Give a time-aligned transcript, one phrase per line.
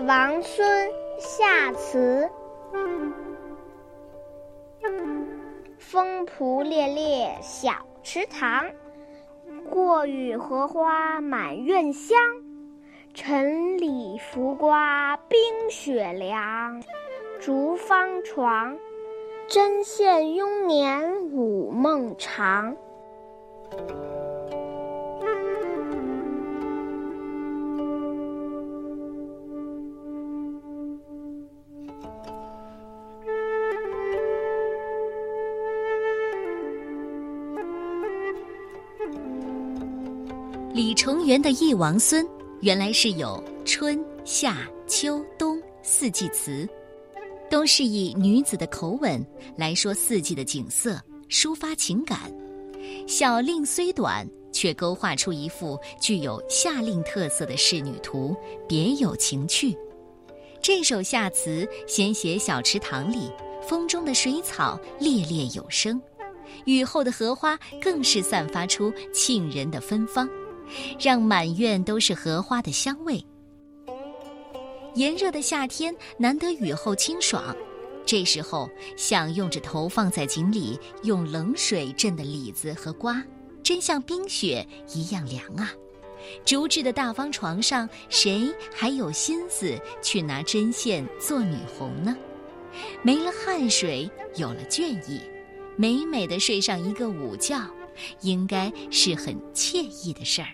[0.00, 2.28] 王孙夏词。
[5.78, 7.72] 风蒲猎猎小
[8.02, 8.70] 池塘，
[9.70, 12.18] 过雨荷花满院香。
[13.14, 15.38] 晨里浮瓜冰
[15.70, 16.82] 雪凉，
[17.40, 18.76] 竹方床，
[19.48, 22.76] 针线慵年午梦长。
[40.76, 42.22] 李重元的《忆王孙》
[42.60, 46.68] 原来是有春夏秋冬四季词，
[47.48, 51.00] 都是以女子的口吻来说四季的景色，
[51.30, 52.30] 抒发情感。
[53.08, 58.36] 小令虽短，却勾画出一幅具有夏令特色的仕女图，
[58.68, 59.74] 别有情趣。
[60.60, 63.32] 这首夏词先写小池塘里，
[63.66, 65.98] 风中的水草猎猎有声，
[66.66, 70.28] 雨后的荷花更是散发出沁人的芬芳。
[70.98, 73.24] 让满院都是荷花的香味。
[74.94, 77.54] 炎热的夏天难得雨后清爽，
[78.06, 83.22] 这时候享用着投放在井里用冷水浸的李子和瓜，
[83.62, 85.70] 真像冰雪一样凉啊！
[86.44, 92.16] 竹制的大方床上，谁还有心思去拿针线做女红呢？
[93.02, 95.20] 没了汗水，有了倦意，
[95.76, 97.60] 美美的睡上一个午觉。
[98.20, 100.48] 应该是很惬意的事儿。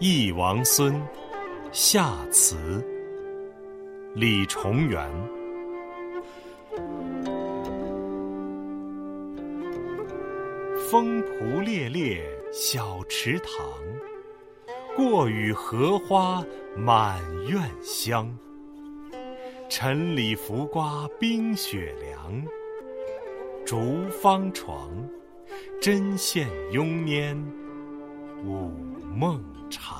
[0.02, 0.94] 《忆王孙》
[1.72, 2.82] 夏词，
[4.14, 5.06] 李重元。
[10.88, 12.22] 风蒲猎猎
[12.52, 13.56] 小池塘，
[14.96, 16.44] 过雨荷花
[16.76, 18.32] 满院香。
[19.68, 22.44] 城里浮瓜冰雪凉，
[23.64, 24.90] 竹方床，
[25.80, 27.36] 针线慵年
[28.44, 28.70] 午
[29.14, 29.99] 梦长。